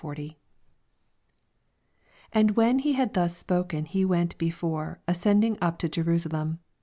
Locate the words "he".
2.79-2.93, 3.85-4.03